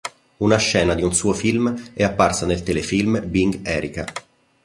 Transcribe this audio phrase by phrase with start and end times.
[0.39, 4.03] Una scena di un suo film è apparsa nel telefilm "Being Erica".